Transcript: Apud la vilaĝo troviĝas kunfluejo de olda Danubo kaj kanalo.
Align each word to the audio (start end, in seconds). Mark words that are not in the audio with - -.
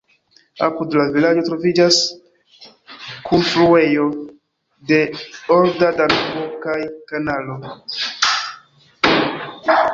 Apud 0.67 0.93
la 0.99 1.03
vilaĝo 1.15 1.41
troviĝas 1.49 1.99
kunfluejo 3.27 4.07
de 4.93 5.01
olda 5.59 5.93
Danubo 6.01 6.49
kaj 6.67 6.81
kanalo. 7.13 7.61